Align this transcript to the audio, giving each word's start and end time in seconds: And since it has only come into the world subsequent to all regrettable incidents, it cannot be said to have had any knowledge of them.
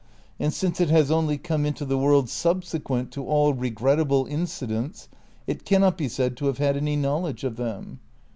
And 0.39 0.51
since 0.51 0.81
it 0.81 0.89
has 0.89 1.11
only 1.11 1.37
come 1.37 1.63
into 1.63 1.85
the 1.85 1.95
world 1.95 2.27
subsequent 2.27 3.11
to 3.11 3.23
all 3.23 3.53
regrettable 3.53 4.25
incidents, 4.25 5.07
it 5.45 5.63
cannot 5.63 5.95
be 5.95 6.07
said 6.09 6.35
to 6.37 6.47
have 6.47 6.57
had 6.57 6.75
any 6.75 6.95
knowledge 6.95 7.43
of 7.43 7.55
them. 7.55 7.99